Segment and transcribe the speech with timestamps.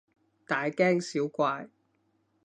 [0.47, 1.69] 大驚小怪